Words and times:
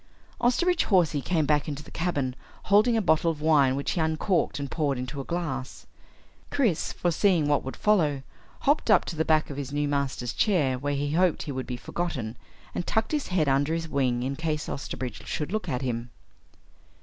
Osterbridge 0.41 0.85
Hawsey 0.85 1.21
came 1.21 1.45
back 1.45 1.67
into 1.67 1.83
the 1.83 1.91
cabin 1.91 2.35
holding 2.63 2.97
a 2.97 3.03
bottle 3.03 3.29
of 3.29 3.39
wine 3.39 3.75
which 3.75 3.91
he 3.91 4.01
uncorked 4.01 4.57
and 4.57 4.71
poured 4.71 4.97
into 4.97 5.21
a 5.21 5.23
glass. 5.23 5.85
Chris, 6.49 6.91
foreseeing 6.91 7.47
what 7.47 7.63
would 7.63 7.75
follow, 7.75 8.23
hopped 8.61 8.89
up 8.89 9.05
to 9.05 9.15
the 9.15 9.23
back 9.23 9.51
of 9.51 9.57
his 9.57 9.71
new 9.71 9.87
master's 9.87 10.33
chair 10.33 10.79
where 10.79 10.95
he 10.95 11.11
hoped 11.11 11.43
he 11.43 11.51
would 11.51 11.67
be 11.67 11.77
forgotten, 11.77 12.35
and 12.73 12.87
tucked 12.87 13.11
his 13.11 13.27
head 13.27 13.47
under 13.47 13.75
his 13.75 13.87
wing 13.87 14.23
in 14.23 14.35
case 14.35 14.67
Osterbridge 14.67 15.23
should 15.27 15.51
look 15.51 15.69
at 15.69 15.83
him. 15.83 16.09